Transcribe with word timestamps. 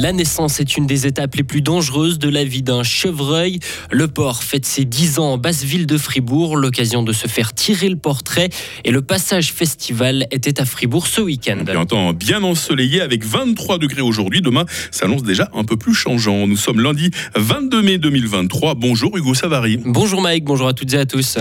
La 0.00 0.12
naissance 0.12 0.60
est 0.60 0.78
une 0.78 0.86
des 0.86 1.06
étapes 1.06 1.34
les 1.34 1.42
plus 1.42 1.60
dangereuses 1.60 2.18
de 2.18 2.30
la 2.30 2.42
vie 2.42 2.62
d'un 2.62 2.82
chevreuil. 2.82 3.60
Le 3.90 4.08
porc 4.08 4.42
fête 4.42 4.64
ses 4.64 4.86
10 4.86 5.18
ans 5.18 5.32
en 5.32 5.36
basse 5.36 5.62
ville 5.62 5.84
de 5.84 5.98
Fribourg, 5.98 6.56
l'occasion 6.56 7.02
de 7.02 7.12
se 7.12 7.26
faire 7.26 7.52
tirer 7.52 7.90
le 7.90 7.96
portrait. 7.96 8.48
Et 8.86 8.92
le 8.92 9.02
passage 9.02 9.52
festival 9.52 10.26
était 10.30 10.58
à 10.58 10.64
Fribourg 10.64 11.06
ce 11.06 11.20
week-end. 11.20 11.58
Un 11.68 11.84
temps 11.84 12.14
bien 12.14 12.42
ensoleillé 12.42 13.02
avec 13.02 13.26
23 13.26 13.76
degrés 13.76 14.00
aujourd'hui. 14.00 14.40
Demain 14.40 14.64
s'annonce 14.90 15.22
déjà 15.22 15.50
un 15.52 15.64
peu 15.64 15.76
plus 15.76 15.92
changeant. 15.92 16.46
Nous 16.46 16.56
sommes 16.56 16.80
lundi 16.80 17.10
22 17.34 17.82
mai 17.82 17.98
2023. 17.98 18.76
Bonjour 18.76 19.14
Hugo 19.18 19.34
Savary. 19.34 19.80
Bonjour 19.84 20.22
Mike, 20.22 20.44
bonjour 20.44 20.68
à 20.68 20.72
toutes 20.72 20.94
et 20.94 20.98
à 20.98 21.04
tous. 21.04 21.36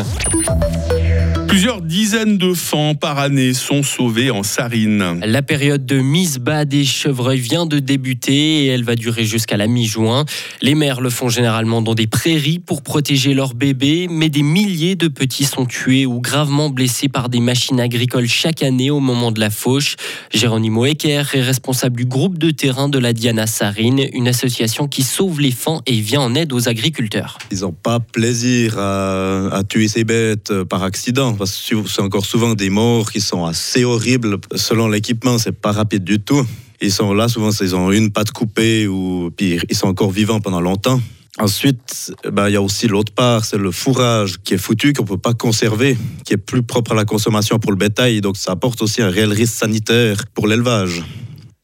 Plusieurs 1.49 1.81
dizaines 1.81 2.37
de 2.37 2.53
fans 2.53 2.93
par 2.93 3.17
année 3.17 3.55
sont 3.55 3.81
sauvés 3.81 4.29
en 4.29 4.43
Sarine. 4.43 5.19
La 5.25 5.41
période 5.41 5.83
de 5.83 5.97
mise 5.97 6.37
bas 6.37 6.63
des 6.63 6.85
chevreuils 6.85 7.39
vient 7.39 7.65
de 7.65 7.79
débuter 7.79 8.65
et 8.65 8.67
elle 8.67 8.83
va 8.83 8.95
durer 8.95 9.25
jusqu'à 9.25 9.57
la 9.57 9.65
mi-juin. 9.65 10.25
Les 10.61 10.75
mères 10.75 11.01
le 11.01 11.09
font 11.09 11.27
généralement 11.27 11.81
dans 11.81 11.95
des 11.95 12.05
prairies 12.05 12.59
pour 12.59 12.83
protéger 12.83 13.33
leurs 13.33 13.55
bébés, 13.55 14.07
mais 14.11 14.29
des 14.29 14.43
milliers 14.43 14.95
de 14.95 15.07
petits 15.07 15.43
sont 15.43 15.65
tués 15.65 16.05
ou 16.05 16.21
gravement 16.21 16.69
blessés 16.69 17.09
par 17.09 17.29
des 17.29 17.39
machines 17.39 17.79
agricoles 17.79 18.27
chaque 18.27 18.61
année 18.61 18.91
au 18.91 18.99
moment 18.99 19.31
de 19.31 19.39
la 19.39 19.49
fauche. 19.49 19.95
Géronimo 20.31 20.85
Ecker 20.85 21.23
est 21.33 21.41
responsable 21.41 21.97
du 21.97 22.05
groupe 22.05 22.37
de 22.37 22.51
terrain 22.51 22.89
de 22.89 22.99
la 22.99 23.11
Diana 23.11 23.47
Sarine, 23.47 24.05
une 24.13 24.27
association 24.27 24.87
qui 24.87 25.01
sauve 25.01 25.41
les 25.41 25.51
fans 25.51 25.81
et 25.87 25.99
vient 25.99 26.21
en 26.21 26.35
aide 26.35 26.53
aux 26.53 26.69
agriculteurs. 26.69 27.39
Ils 27.51 27.61
n'ont 27.61 27.71
pas 27.71 27.99
plaisir 27.99 28.77
à, 28.77 29.47
à 29.51 29.63
tuer 29.63 29.87
ces 29.87 30.03
bêtes 30.03 30.53
par 30.65 30.83
accident 30.83 31.38
c'est 31.45 32.01
encore 32.01 32.25
souvent 32.25 32.53
des 32.53 32.69
morts 32.69 33.11
qui 33.11 33.21
sont 33.21 33.45
assez 33.45 33.83
horribles. 33.83 34.37
Selon 34.55 34.87
l'équipement, 34.87 35.37
c'est 35.37 35.51
pas 35.51 35.71
rapide 35.71 36.03
du 36.03 36.19
tout. 36.19 36.45
Ils 36.81 36.91
sont 36.91 37.13
là, 37.13 37.27
souvent, 37.27 37.51
ils 37.51 37.75
ont 37.75 37.91
une 37.91 38.11
patte 38.11 38.31
coupée 38.31 38.87
ou 38.87 39.31
pire, 39.35 39.63
ils 39.69 39.75
sont 39.75 39.87
encore 39.87 40.11
vivants 40.11 40.39
pendant 40.39 40.61
longtemps. 40.61 41.01
Ensuite, 41.37 42.13
ben, 42.29 42.49
il 42.49 42.53
y 42.53 42.55
a 42.55 42.61
aussi 42.61 42.87
l'autre 42.87 43.13
part, 43.13 43.45
c'est 43.45 43.57
le 43.57 43.71
fourrage 43.71 44.37
qui 44.43 44.55
est 44.55 44.57
foutu, 44.57 44.93
qu'on 44.93 45.03
ne 45.03 45.07
peut 45.07 45.17
pas 45.17 45.33
conserver, 45.33 45.97
qui 46.25 46.33
est 46.33 46.37
plus 46.37 46.63
propre 46.63 46.91
à 46.91 46.95
la 46.95 47.05
consommation 47.05 47.59
pour 47.59 47.71
le 47.71 47.77
bétail. 47.77 48.19
Donc 48.19 48.35
ça 48.35 48.51
apporte 48.51 48.81
aussi 48.81 49.01
un 49.01 49.09
réel 49.09 49.31
risque 49.31 49.53
sanitaire 49.53 50.25
pour 50.33 50.47
l'élevage. 50.47 51.03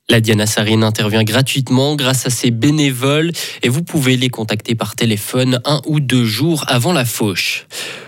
La 0.08 0.22
Diana 0.22 0.46
Sarine 0.46 0.84
intervient 0.84 1.23
gratuitement 1.23 1.96
grâce 1.96 2.28
à 2.28 2.30
ses 2.30 2.52
bénévoles 2.52 3.31
et 3.64 3.70
vous 3.70 3.81
pouvez 3.81 4.18
les 4.18 4.30
contacter 4.30 4.76
par 4.76 4.96
téléphone 4.96 5.59
un 5.66 5.81
ou 5.88 6.00
deux 6.00 6.26
jours 6.26 6.64
avant 6.68 6.94
la 6.94 7.06
fauche. 7.06 7.66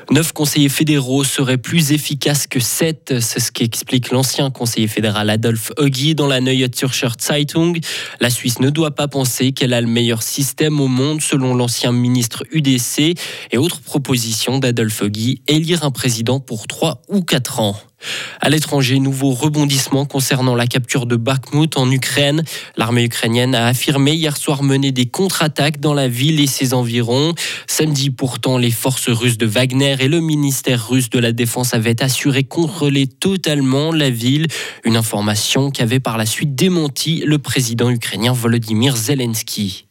Neuf 0.09 0.31
conseillers 0.31 0.69
fédéraux 0.69 1.25
seraient 1.25 1.57
plus 1.57 1.91
efficaces 1.91 2.47
que 2.47 2.61
sept, 2.61 3.15
c'est 3.19 3.41
ce 3.41 3.51
qu'explique 3.51 4.11
l'ancien 4.11 4.49
conseiller 4.49 4.87
fédéral 4.87 5.29
Adolphe 5.29 5.73
Huggy 5.77 6.15
dans 6.15 6.27
la 6.27 6.39
Neue 6.39 6.69
Zürcher 6.73 7.09
Zeitung. 7.19 7.77
La 8.21 8.29
Suisse 8.29 8.61
ne 8.61 8.69
doit 8.69 8.95
pas 8.95 9.09
penser 9.09 9.51
qu'elle 9.51 9.73
a 9.73 9.81
le 9.81 9.87
meilleur 9.87 10.23
système 10.23 10.79
au 10.79 10.87
monde 10.87 11.21
selon 11.21 11.53
l'ancien 11.55 11.91
ministre 11.91 12.45
UDC 12.53 13.19
et 13.51 13.57
autre 13.57 13.81
proposition 13.81 14.59
d'Adolphe 14.59 15.01
Huggy, 15.01 15.41
élire 15.49 15.83
un 15.83 15.91
président 15.91 16.39
pour 16.39 16.67
trois 16.67 17.01
ou 17.09 17.21
quatre 17.21 17.59
ans. 17.59 17.75
À 18.41 18.49
l'étranger, 18.49 18.99
nouveau 18.99 19.31
rebondissement 19.31 20.05
concernant 20.05 20.53
la 20.53 20.67
capture 20.67 21.07
de 21.07 21.15
Bakhmut 21.15 21.77
en 21.77 21.89
Ukraine. 21.89 22.43
L'armée 22.77 23.03
ukrainienne 23.03 23.55
a 23.55 23.65
affirmé 23.65 24.13
hier 24.13 24.37
soir 24.37 24.61
mener 24.61 24.91
des 24.91 25.07
contre-attaques 25.07 25.79
dans 25.79 25.95
la 25.95 26.07
ville 26.07 26.39
et 26.39 26.45
ses 26.45 26.75
environs. 26.75 27.33
Samedi, 27.65 28.11
pourtant, 28.11 28.59
les 28.59 28.69
forces 28.69 29.09
russes 29.09 29.39
de 29.39 29.47
Wagner 29.47 29.96
et 29.99 30.07
le 30.07 30.19
ministère 30.19 30.87
russe 30.89 31.09
de 31.09 31.19
la 31.19 31.31
Défense 31.31 31.73
avaient 31.73 32.01
assuré 32.03 32.43
contrôler 32.43 33.07
totalement 33.07 33.91
la 33.91 34.09
ville. 34.09 34.47
Une 34.83 34.95
information 34.95 35.71
qu'avait 35.71 35.99
par 35.99 36.17
la 36.17 36.25
suite 36.25 36.55
démenti 36.55 37.23
le 37.25 37.37
président 37.39 37.89
ukrainien 37.89 38.33
Volodymyr 38.33 38.95
Zelensky. 38.95 39.86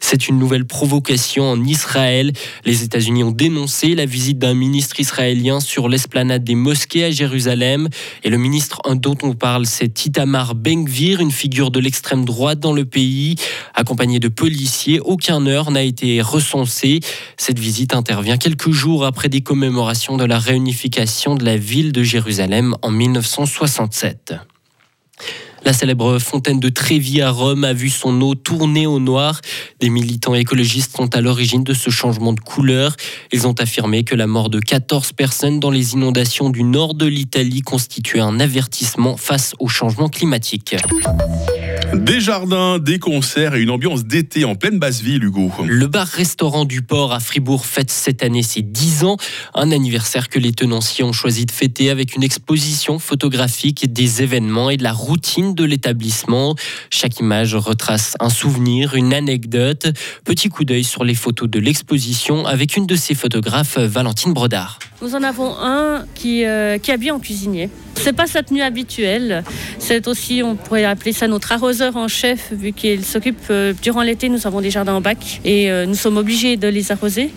C'est 0.00 0.28
une 0.28 0.38
nouvelle 0.38 0.64
provocation 0.64 1.44
en 1.44 1.64
Israël. 1.64 2.32
Les 2.64 2.82
États-Unis 2.82 3.22
ont 3.22 3.30
dénoncé 3.30 3.94
la 3.94 4.06
visite 4.06 4.38
d'un 4.38 4.54
ministre 4.54 4.98
israélien 4.98 5.60
sur 5.60 5.88
l'esplanade 5.88 6.42
des 6.42 6.54
mosquées 6.54 7.04
à 7.04 7.10
Jérusalem. 7.10 7.88
Et 8.24 8.30
le 8.30 8.38
ministre 8.38 8.80
dont 8.94 9.16
on 9.22 9.34
parle, 9.34 9.66
c'est 9.66 10.06
Itamar 10.06 10.54
Ben-Gvir, 10.54 11.20
une 11.20 11.30
figure 11.30 11.70
de 11.70 11.78
l'extrême 11.78 12.24
droite 12.24 12.58
dans 12.58 12.72
le 12.72 12.84
pays. 12.84 13.36
Accompagné 13.74 14.18
de 14.18 14.28
policiers, 14.28 15.00
aucun 15.00 15.46
heure 15.46 15.70
n'a 15.70 15.82
été 15.82 16.20
recensé. 16.22 17.00
Cette 17.36 17.58
visite 17.58 17.94
intervient 17.94 18.36
quelques 18.36 18.70
jours 18.70 19.04
après 19.04 19.28
des 19.28 19.42
commémorations 19.42 20.16
de 20.16 20.24
la 20.24 20.38
réunification 20.38 21.34
de 21.34 21.44
la 21.44 21.56
ville 21.56 21.92
de 21.92 22.02
Jérusalem 22.02 22.74
en 22.82 22.90
1967. 22.90 24.34
La 25.64 25.72
célèbre 25.72 26.18
fontaine 26.18 26.58
de 26.58 26.68
Trévi 26.68 27.20
à 27.20 27.30
Rome 27.30 27.64
a 27.64 27.72
vu 27.72 27.90
son 27.90 28.20
eau 28.22 28.34
tourner 28.34 28.86
au 28.86 28.98
noir. 28.98 29.40
Des 29.80 29.90
militants 29.90 30.34
écologistes 30.34 30.96
sont 30.96 31.14
à 31.14 31.20
l'origine 31.20 31.64
de 31.64 31.74
ce 31.74 31.90
changement 31.90 32.32
de 32.32 32.40
couleur. 32.40 32.96
Ils 33.32 33.46
ont 33.46 33.54
affirmé 33.58 34.04
que 34.04 34.14
la 34.14 34.26
mort 34.26 34.50
de 34.50 34.58
14 34.58 35.12
personnes 35.12 35.60
dans 35.60 35.70
les 35.70 35.92
inondations 35.92 36.50
du 36.50 36.62
nord 36.62 36.94
de 36.94 37.06
l'Italie 37.06 37.62
constituait 37.62 38.20
un 38.20 38.40
avertissement 38.40 39.16
face 39.16 39.54
au 39.58 39.68
changement 39.68 40.08
climatique. 40.08 40.76
Des 41.94 42.20
jardins, 42.20 42.78
des 42.78 42.98
concerts 42.98 43.54
et 43.54 43.62
une 43.62 43.70
ambiance 43.70 44.04
d'été 44.04 44.44
en 44.44 44.54
pleine 44.54 44.78
basse 44.78 45.00
ville, 45.00 45.24
Hugo. 45.24 45.50
Le 45.66 45.86
bar-restaurant 45.86 46.64
du 46.64 46.82
port 46.82 47.12
à 47.12 47.20
Fribourg 47.20 47.66
fête 47.66 47.90
cette 47.90 48.22
année 48.22 48.42
ses 48.42 48.62
10 48.62 49.04
ans. 49.04 49.16
Un 49.54 49.72
anniversaire 49.72 50.28
que 50.28 50.38
les 50.38 50.52
tenanciers 50.52 51.04
ont 51.04 51.12
choisi 51.12 51.46
de 51.46 51.50
fêter 51.50 51.90
avec 51.90 52.14
une 52.14 52.22
exposition 52.22 52.98
photographique 52.98 53.92
des 53.92 54.22
événements 54.22 54.70
et 54.70 54.76
de 54.76 54.84
la 54.84 54.92
routine 54.92 55.54
de 55.54 55.64
l'établissement. 55.64 56.54
Chaque 56.90 57.18
image 57.18 57.54
retrace 57.54 58.16
un 58.20 58.30
souvenir, 58.30 58.94
une 58.94 59.12
anecdote. 59.12 59.88
Petit 60.24 60.48
coup 60.48 60.64
d'œil 60.64 60.84
sur 60.84 61.04
les 61.04 61.14
photos 61.14 61.48
de 61.50 61.58
l'exposition 61.58 62.46
avec 62.46 62.76
une 62.76 62.86
de 62.86 62.96
ses 62.96 63.14
photographes, 63.14 63.78
Valentine 63.78 64.32
Brodard. 64.32 64.78
Nous 65.02 65.14
en 65.14 65.22
avons 65.22 65.54
un 65.58 66.04
qui, 66.14 66.44
euh, 66.44 66.76
habille 66.88 67.10
en 67.10 67.18
cuisinier. 67.18 67.70
C'est 68.02 68.14
pas 68.14 68.26
sa 68.26 68.42
tenue 68.42 68.62
habituelle. 68.62 69.44
C'est 69.78 70.08
aussi, 70.08 70.42
on 70.42 70.56
pourrait 70.56 70.86
appeler 70.86 71.12
ça 71.12 71.28
notre 71.28 71.52
arroseur 71.52 71.98
en 71.98 72.08
chef, 72.08 72.50
vu 72.50 72.72
qu'il 72.72 73.04
s'occupe 73.04 73.36
euh, 73.50 73.74
durant 73.82 74.00
l'été. 74.00 74.30
Nous 74.30 74.46
avons 74.46 74.62
des 74.62 74.70
jardins 74.70 74.94
en 74.94 75.02
bac 75.02 75.40
et 75.44 75.70
euh, 75.70 75.84
nous 75.84 75.94
sommes 75.94 76.16
obligés 76.16 76.56
de 76.56 76.66
les 76.66 76.92
arroser. 76.92 77.30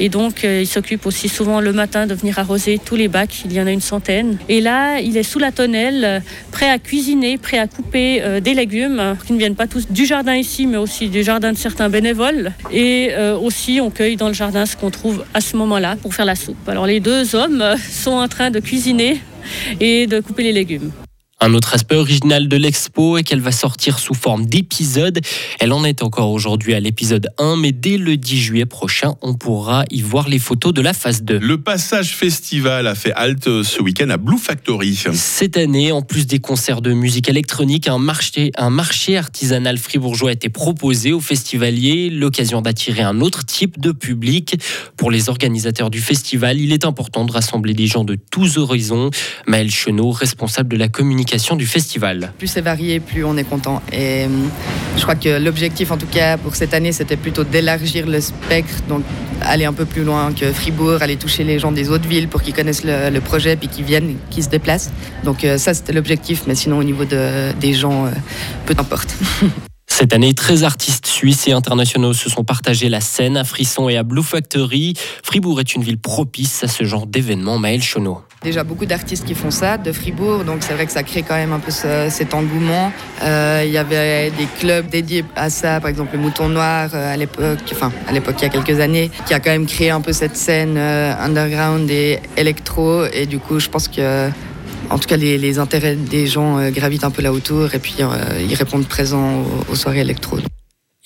Et 0.00 0.08
donc, 0.08 0.44
euh, 0.44 0.62
il 0.62 0.66
s'occupe 0.66 1.04
aussi 1.04 1.28
souvent 1.28 1.60
le 1.60 1.74
matin 1.74 2.06
de 2.06 2.14
venir 2.14 2.38
arroser 2.38 2.80
tous 2.82 2.96
les 2.96 3.08
bacs. 3.08 3.42
Il 3.44 3.52
y 3.52 3.60
en 3.60 3.66
a 3.66 3.70
une 3.70 3.82
centaine. 3.82 4.38
Et 4.48 4.62
là, 4.62 4.98
il 5.00 5.14
est 5.18 5.22
sous 5.22 5.38
la 5.38 5.52
tonnelle, 5.52 6.22
prêt 6.52 6.70
à 6.70 6.78
cuisiner, 6.78 7.36
prêt 7.36 7.58
à 7.58 7.66
couper 7.66 8.40
des 8.40 8.54
légumes 8.54 9.16
qui 9.26 9.34
ne 9.34 9.38
viennent 9.38 9.56
pas 9.56 9.66
tous 9.66 9.88
du 9.90 10.06
jardin 10.06 10.36
ici, 10.36 10.66
mais 10.66 10.78
aussi 10.78 11.08
du 11.08 11.22
jardin 11.22 11.52
de 11.52 11.58
certains 11.58 11.90
bénévoles. 11.90 12.52
Et 12.72 13.12
aussi, 13.40 13.80
on 13.82 13.90
cueille 13.90 14.16
dans 14.16 14.28
le 14.28 14.34
jardin 14.34 14.64
ce 14.64 14.76
qu'on 14.76 14.90
trouve 14.90 15.24
à 15.34 15.40
ce 15.40 15.56
moment-là 15.56 15.96
pour 15.96 16.14
faire 16.14 16.24
la 16.24 16.34
soupe. 16.34 16.68
Alors, 16.68 16.86
les 16.86 16.97
deux 17.00 17.34
hommes 17.34 17.64
sont 17.90 18.12
en 18.12 18.28
train 18.28 18.50
de 18.50 18.60
cuisiner 18.60 19.20
et 19.80 20.06
de 20.06 20.20
couper 20.20 20.42
les 20.42 20.52
légumes. 20.52 20.90
Un 21.40 21.54
autre 21.54 21.72
aspect 21.74 21.94
original 21.94 22.48
de 22.48 22.56
l'expo 22.56 23.16
est 23.16 23.22
qu'elle 23.22 23.40
va 23.40 23.52
sortir 23.52 24.00
sous 24.00 24.14
forme 24.14 24.46
d'épisode. 24.46 25.20
Elle 25.60 25.72
en 25.72 25.84
est 25.84 26.02
encore 26.02 26.32
aujourd'hui 26.32 26.74
à 26.74 26.80
l'épisode 26.80 27.28
1, 27.38 27.54
mais 27.54 27.70
dès 27.70 27.96
le 27.96 28.16
10 28.16 28.40
juillet 28.40 28.66
prochain, 28.66 29.14
on 29.22 29.34
pourra 29.34 29.84
y 29.88 30.02
voir 30.02 30.28
les 30.28 30.40
photos 30.40 30.74
de 30.74 30.80
la 30.80 30.92
phase 30.92 31.22
2. 31.22 31.38
Le 31.38 31.58
Passage 31.58 32.16
Festival 32.16 32.88
a 32.88 32.96
fait 32.96 33.12
halte 33.12 33.62
ce 33.62 33.80
week-end 33.80 34.10
à 34.10 34.16
Blue 34.16 34.36
Factory. 34.36 34.98
Cette 35.12 35.56
année, 35.56 35.92
en 35.92 36.02
plus 36.02 36.26
des 36.26 36.40
concerts 36.40 36.82
de 36.82 36.92
musique 36.92 37.28
électronique, 37.28 37.86
un 37.86 37.98
marché, 37.98 38.50
un 38.56 38.70
marché 38.70 39.16
artisanal 39.16 39.78
fribourgeois 39.78 40.30
a 40.30 40.32
été 40.32 40.48
proposé 40.48 41.12
aux 41.12 41.20
festivaliers, 41.20 42.10
l'occasion 42.10 42.62
d'attirer 42.62 43.02
un 43.02 43.20
autre 43.20 43.44
type 43.44 43.78
de 43.78 43.92
public. 43.92 44.60
Pour 44.96 45.12
les 45.12 45.28
organisateurs 45.28 45.90
du 45.90 46.00
festival, 46.00 46.58
il 46.60 46.72
est 46.72 46.84
important 46.84 47.24
de 47.24 47.30
rassembler 47.30 47.74
des 47.74 47.86
gens 47.86 48.02
de 48.02 48.16
tous 48.16 48.58
horizons. 48.58 49.10
Maël 49.46 49.70
Chenot, 49.70 50.10
responsable 50.10 50.70
de 50.70 50.76
la 50.76 50.88
communication 50.88 51.27
Plus 52.38 52.46
c'est 52.46 52.60
varié, 52.60 53.00
plus 53.00 53.24
on 53.24 53.36
est 53.36 53.44
content. 53.44 53.82
Et 53.92 54.24
euh, 54.24 54.28
je 54.96 55.02
crois 55.02 55.14
que 55.14 55.38
l'objectif, 55.38 55.90
en 55.90 55.96
tout 55.96 56.06
cas 56.06 56.36
pour 56.36 56.56
cette 56.56 56.74
année, 56.74 56.92
c'était 56.92 57.16
plutôt 57.16 57.44
d'élargir 57.44 58.06
le 58.06 58.20
spectre, 58.20 58.82
donc 58.88 59.02
aller 59.42 59.64
un 59.64 59.72
peu 59.72 59.84
plus 59.84 60.04
loin 60.04 60.32
que 60.32 60.52
Fribourg, 60.52 61.02
aller 61.02 61.16
toucher 61.16 61.44
les 61.44 61.58
gens 61.58 61.72
des 61.72 61.90
autres 61.90 62.08
villes 62.08 62.28
pour 62.28 62.42
qu'ils 62.42 62.54
connaissent 62.54 62.84
le, 62.84 63.20
projet 63.20 63.56
puis 63.56 63.68
qu'ils 63.68 63.84
viennent, 63.84 64.16
qu'ils 64.30 64.44
se 64.44 64.48
déplacent. 64.48 64.90
Donc 65.24 65.44
euh, 65.44 65.58
ça, 65.58 65.74
c'était 65.74 65.92
l'objectif, 65.92 66.44
mais 66.46 66.54
sinon 66.54 66.78
au 66.78 66.84
niveau 66.84 67.04
de, 67.04 67.52
des 67.60 67.74
gens, 67.74 68.06
euh, 68.06 68.10
peu 68.64 68.74
importe. 68.78 69.14
Cette 69.98 70.12
année, 70.12 70.32
13 70.32 70.62
artistes 70.62 71.08
suisses 71.08 71.48
et 71.48 71.52
internationaux 71.52 72.12
se 72.12 72.30
sont 72.30 72.44
partagés 72.44 72.88
la 72.88 73.00
scène 73.00 73.36
à 73.36 73.42
Frisson 73.42 73.88
et 73.88 73.96
à 73.96 74.04
Blue 74.04 74.22
Factory. 74.22 74.94
Fribourg 75.24 75.58
est 75.58 75.74
une 75.74 75.82
ville 75.82 75.98
propice 75.98 76.62
à 76.62 76.68
ce 76.68 76.84
genre 76.84 77.08
d'événement. 77.08 77.58
Maël 77.58 77.82
Chonot. 77.82 78.22
Déjà 78.44 78.62
beaucoup 78.62 78.86
d'artistes 78.86 79.24
qui 79.24 79.34
font 79.34 79.50
ça 79.50 79.76
de 79.76 79.90
Fribourg, 79.90 80.44
donc 80.44 80.58
c'est 80.60 80.72
vrai 80.74 80.86
que 80.86 80.92
ça 80.92 81.02
crée 81.02 81.24
quand 81.24 81.34
même 81.34 81.52
un 81.52 81.58
peu 81.58 81.72
cet 81.72 82.32
engouement. 82.32 82.92
Euh, 83.24 83.64
il 83.66 83.72
y 83.72 83.76
avait 83.76 84.30
des 84.30 84.46
clubs 84.60 84.88
dédiés 84.88 85.24
à 85.34 85.50
ça, 85.50 85.80
par 85.80 85.90
exemple 85.90 86.10
le 86.12 86.20
Mouton 86.20 86.48
Noir 86.48 86.90
euh, 86.94 87.12
à 87.12 87.16
l'époque, 87.16 87.58
enfin 87.72 87.90
à 88.06 88.12
l'époque 88.12 88.36
il 88.38 88.42
y 88.42 88.46
a 88.46 88.50
quelques 88.50 88.78
années, 88.78 89.10
qui 89.26 89.34
a 89.34 89.40
quand 89.40 89.50
même 89.50 89.66
créé 89.66 89.90
un 89.90 90.00
peu 90.00 90.12
cette 90.12 90.36
scène 90.36 90.76
euh, 90.76 91.12
underground 91.18 91.90
et 91.90 92.20
électro. 92.36 93.04
Et 93.06 93.26
du 93.26 93.40
coup, 93.40 93.58
je 93.58 93.68
pense 93.68 93.88
que 93.88 94.30
en 94.90 94.98
tout 94.98 95.08
cas, 95.08 95.16
les, 95.16 95.58
intérêts 95.58 95.96
des 95.96 96.26
gens 96.26 96.58
euh, 96.58 96.70
gravitent 96.70 97.04
un 97.04 97.10
peu 97.10 97.22
là 97.22 97.32
autour 97.32 97.74
et 97.74 97.78
puis 97.78 97.96
euh, 98.00 98.40
ils 98.40 98.54
répondent 98.54 98.86
présents 98.86 99.42
aux, 99.42 99.72
aux 99.72 99.74
soirées 99.74 100.00
électro. 100.00 100.38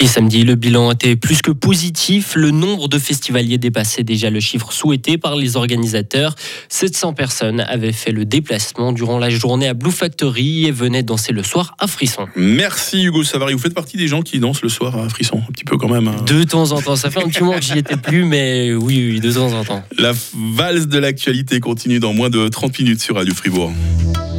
Et 0.03 0.07
samedi, 0.09 0.43
le 0.43 0.57
bilan 0.57 0.91
était 0.91 1.15
plus 1.15 1.43
que 1.43 1.53
positif. 1.53 2.33
Le 2.35 2.51
nombre 2.51 2.89
de 2.89 2.99
festivaliers 2.99 3.57
dépassait 3.59 4.03
déjà 4.03 4.31
le 4.31 4.41
chiffre 4.41 4.73
souhaité 4.73 5.17
par 5.17 5.37
les 5.37 5.55
organisateurs. 5.57 6.35
700 6.71 7.13
personnes 7.13 7.61
avaient 7.61 7.93
fait 7.93 8.11
le 8.11 8.25
déplacement 8.25 8.91
durant 8.91 9.21
la 9.21 9.31
journée 9.31 9.69
à 9.69 9.75
Blue 9.75 9.93
Factory 9.93 10.67
et 10.67 10.73
venaient 10.73 11.05
danser 11.05 11.33
le 11.33 11.45
soir 11.45 11.77
à 11.79 11.87
Frisson. 11.87 12.27
Merci 12.35 13.05
Hugo 13.05 13.23
Savary. 13.23 13.53
Vous 13.53 13.61
faites 13.61 13.75
partie 13.75 13.97
des 13.97 14.09
gens 14.09 14.23
qui 14.23 14.41
dansent 14.41 14.63
le 14.63 14.69
soir 14.69 14.99
à 14.99 15.09
Frisson, 15.09 15.41
un 15.49 15.53
petit 15.53 15.63
peu 15.63 15.77
quand 15.77 15.89
même. 15.89 16.09
hein. 16.09 16.17
De 16.27 16.43
temps 16.43 16.73
en 16.73 16.83
temps, 16.83 16.97
ça 16.97 17.09
fait 17.09 17.23
un 17.23 17.29
petit 17.29 17.45
moment 17.45 17.61
que 17.61 17.65
j'y 17.65 17.79
étais 17.79 17.97
plus, 17.97 18.25
mais 18.25 18.75
oui, 18.75 19.13
oui, 19.13 19.21
de 19.21 19.31
temps 19.33 19.53
en 19.53 19.63
temps. 19.63 19.85
La 19.99 20.13
valse 20.57 20.89
de 20.89 20.99
l'actualité 20.99 21.61
continue 21.61 22.01
dans 22.01 22.13
moins 22.13 22.29
de 22.29 22.49
30 22.49 22.77
minutes 22.81 23.01
sur 23.03 23.15
Radio 23.15 23.33
Fribourg. 23.37 23.73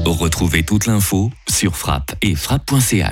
Retrouvez 0.05 0.63
toute 0.63 0.87
l'info 0.87 1.31
sur 1.49 1.77
frappe 1.77 2.15
et 2.21 2.35
frappe.ch. 2.35 3.07